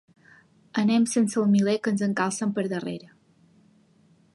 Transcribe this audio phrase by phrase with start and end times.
[0.83, 3.15] Anem sense el miler que ens encalcen per darrere.